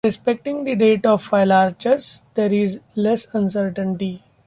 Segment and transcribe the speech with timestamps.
[0.03, 4.23] Respecting the date of Phylarchus there is less uncertainty.